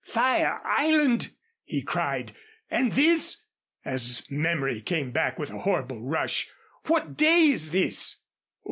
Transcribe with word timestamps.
"Fire 0.03 0.59
Island," 0.65 1.31
he 1.63 1.83
cried, 1.83 2.31
"and 2.71 2.93
this" 2.93 3.43
as 3.85 4.25
memory 4.31 4.81
came 4.81 5.11
back 5.11 5.37
with 5.37 5.51
a 5.51 5.59
horrible 5.59 6.01
rush 6.01 6.49
"what 6.87 7.15
day 7.15 7.49
is 7.49 7.69
this?" 7.69 8.17